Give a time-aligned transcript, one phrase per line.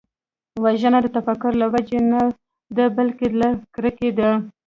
[0.63, 2.21] وژنه د تفکر له وجې نه
[2.75, 4.29] ده، بلکې له کرکې ده